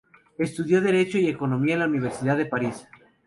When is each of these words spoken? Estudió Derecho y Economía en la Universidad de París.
Estudió 0.39 0.81
Derecho 0.81 1.19
y 1.19 1.27
Economía 1.27 1.75
en 1.75 1.81
la 1.81 1.85
Universidad 1.85 2.35
de 2.35 2.47
París. 2.47 2.87